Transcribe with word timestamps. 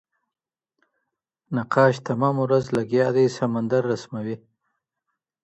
نقاش 1.55 1.93
تمامه 2.07 2.41
ورځ 2.45 2.63
لګیا 2.77 3.07
دی 3.15 3.25
سمندر 3.37 3.81
رسموي. 3.91 4.35